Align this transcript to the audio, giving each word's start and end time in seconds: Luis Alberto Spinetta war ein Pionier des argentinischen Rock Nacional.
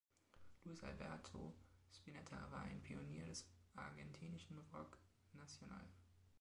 Luis 0.65 0.81
Alberto 0.83 1.53
Spinetta 1.91 2.35
war 2.51 2.61
ein 2.63 2.81
Pionier 2.81 3.23
des 3.27 3.45
argentinischen 3.75 4.57
Rock 4.73 4.97
Nacional. 5.33 5.91